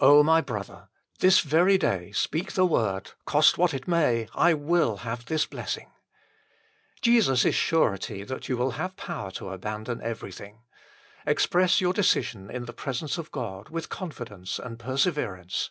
my 0.00 0.40
brother, 0.40 0.90
this 1.18 1.40
very 1.40 1.76
day 1.76 2.12
speak 2.12 2.52
the 2.52 2.64
word:" 2.64 3.10
Cost 3.26 3.58
what 3.58 3.74
it 3.74 3.88
may, 3.88 4.28
I 4.32 4.54
will 4.54 4.98
have 4.98 5.24
this 5.24 5.44
blessing." 5.44 5.90
Jesus 7.02 7.44
is 7.44 7.56
surety 7.56 8.22
that 8.22 8.48
you 8.48 8.56
will 8.56 8.70
have 8.78 8.94
power 8.94 9.32
to 9.32 9.48
abandon 9.50 10.00
everything. 10.02 10.60
Express 11.26 11.80
your 11.80 11.92
decision 11.92 12.48
in 12.48 12.66
the 12.66 12.72
presence 12.72 13.18
of 13.18 13.32
God 13.32 13.68
with 13.68 13.88
confidence 13.88 14.60
and 14.60 14.78
perse 14.78 15.06
verance. 15.06 15.70